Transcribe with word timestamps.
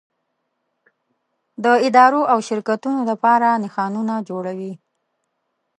د 1.63 1.65
ادارو 1.87 2.21
او 2.31 2.39
شرکتونو 2.47 2.99
لپاره 3.09 3.47
نښانونه 3.63 4.15
جوړوي. 4.29 4.73